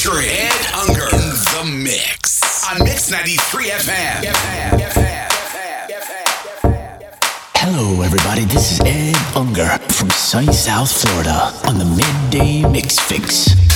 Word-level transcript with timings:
featuring 0.00 0.28
Ed 0.30 0.66
Unger 0.88 1.08
in 1.12 1.28
the 1.28 1.84
mix 1.84 2.64
on 2.70 2.82
Mix 2.84 3.10
93 3.10 3.64
FM. 3.66 4.24
Hello, 7.56 8.00
everybody. 8.00 8.44
This 8.44 8.72
is 8.72 8.80
Ed 8.80 9.36
Unger 9.36 9.68
from 9.92 10.08
sunny 10.10 10.52
South 10.52 10.90
Florida 10.90 11.52
on 11.66 11.78
the 11.78 11.84
Midday 11.84 12.66
Mix 12.70 12.98
Fix. 12.98 13.69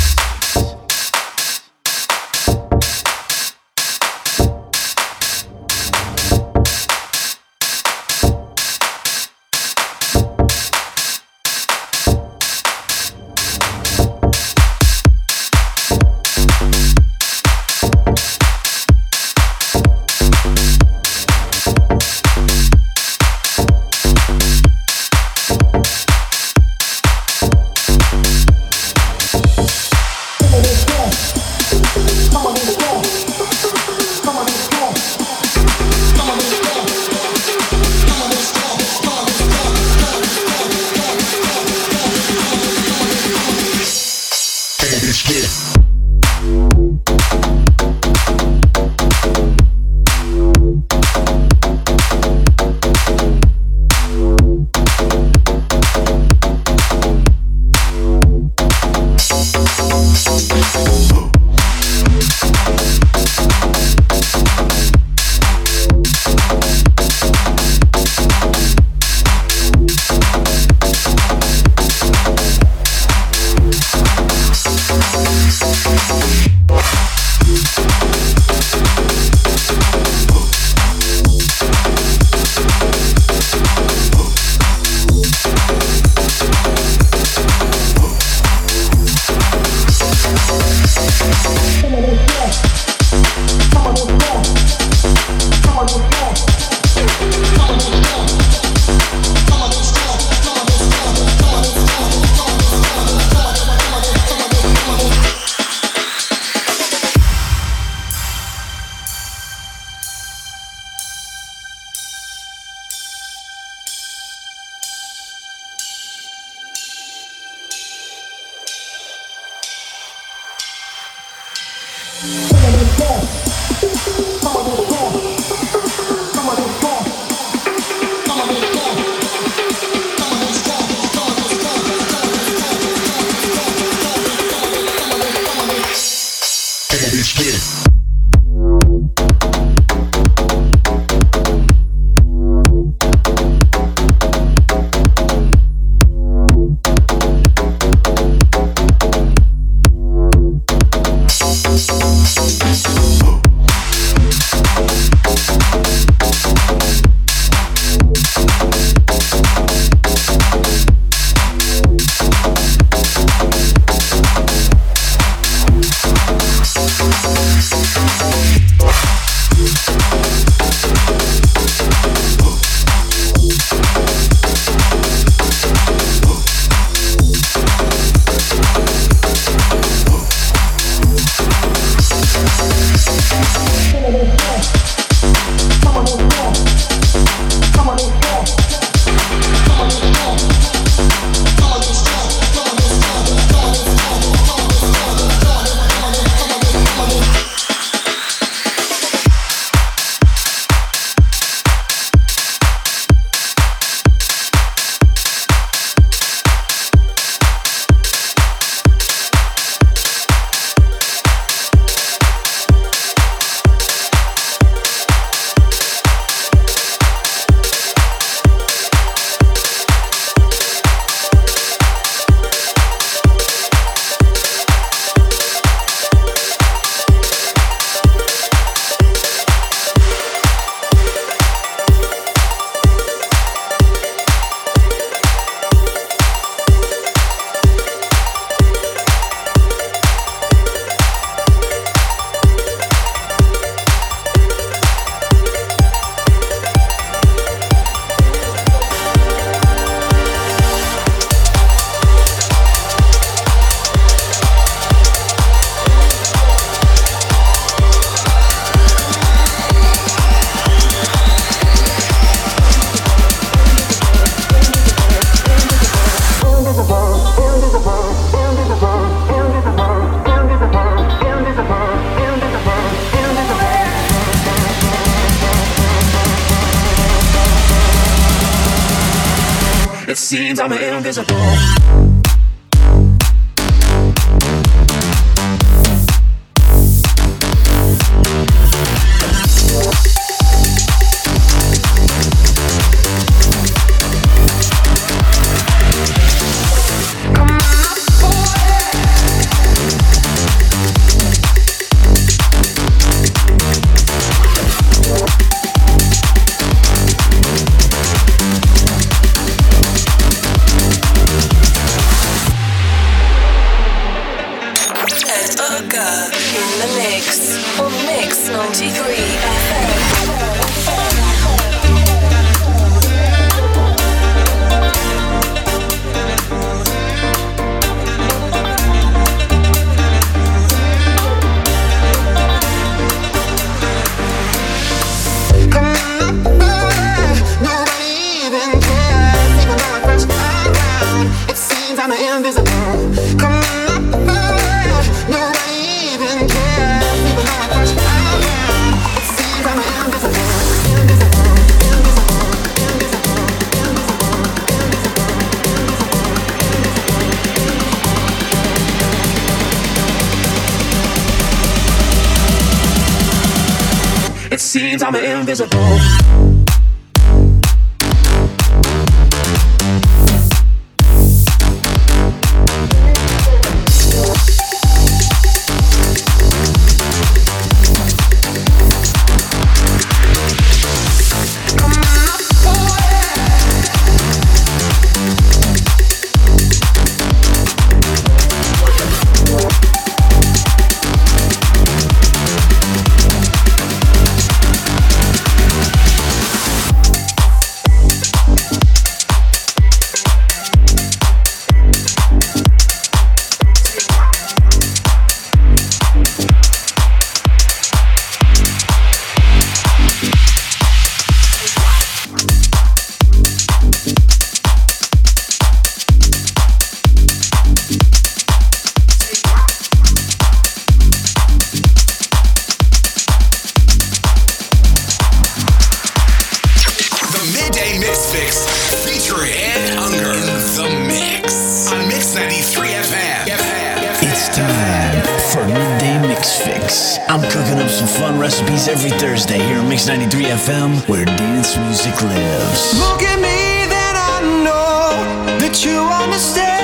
Thursday 439.55 439.69
here 439.69 439.81
on 439.81 439.89
Mix 439.89 440.06
93 440.06 440.45
FM, 440.45 441.09
where 441.09 441.25
dance 441.25 441.77
music 441.77 442.21
lives. 442.23 442.99
Look 442.99 443.23
at 443.23 443.39
me, 443.39 443.87
then 443.89 444.17
I 444.17 444.41
know 444.65 445.59
that 445.59 445.85
you 445.85 446.01
understand. 446.01 446.84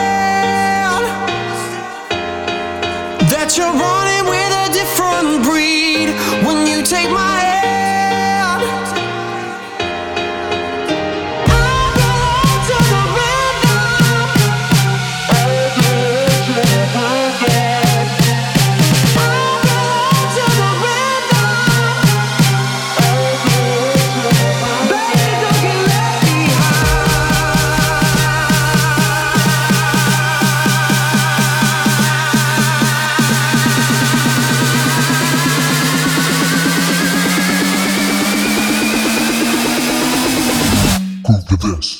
to 41.50 41.56
this. 41.56 41.99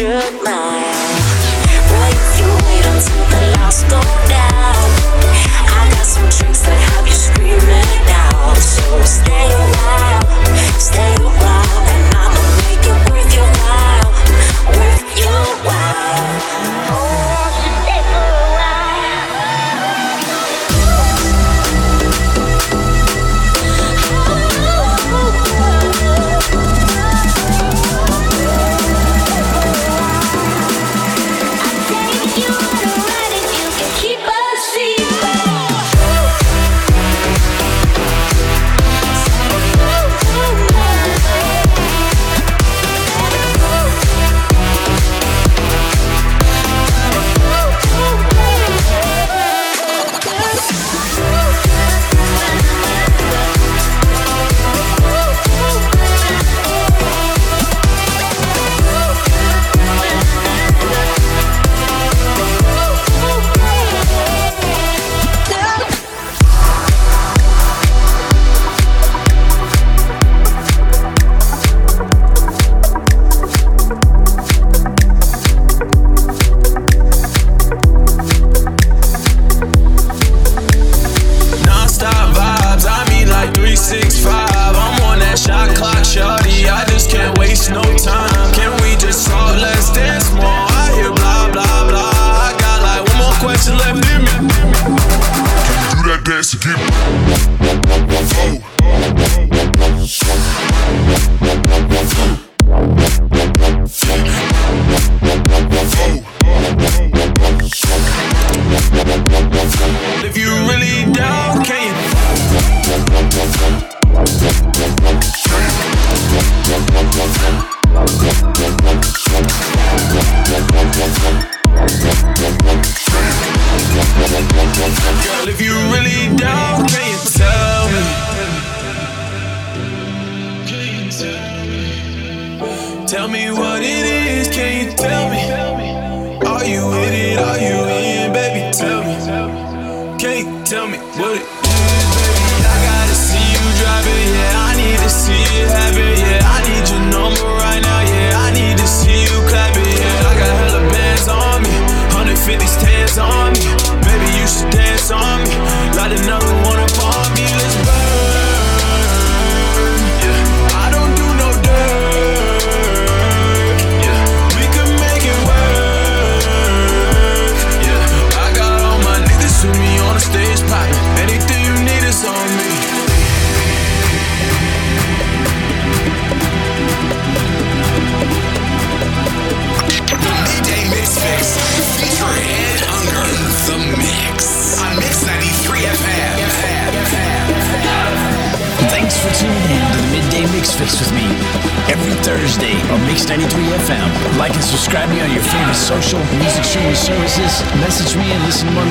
you 0.00 0.06
wait 2.64 2.86
until 2.86 3.24
the 3.28 3.40
lights 3.58 3.82
go 3.84 4.00
down, 4.28 4.88
I 5.68 5.90
got 5.92 6.06
some 6.06 6.28
tricks 6.30 6.60
that 6.62 6.78
have 6.88 7.06
you 7.06 7.12
screaming 7.12 8.08
out. 8.08 8.56
So 8.56 9.02
stay 9.04 9.52
away. 9.52 9.79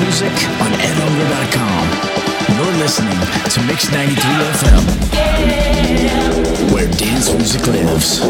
music 0.00 0.32
on 0.60 0.72
edover.com. 0.72 1.86
You're 2.56 2.76
listening 2.78 3.20
to 3.50 3.62
Mix 3.66 3.90
93 3.92 4.16
FM, 4.56 4.84
where 6.72 6.88
dance 6.88 7.32
music 7.34 7.66
lives. 7.66 8.20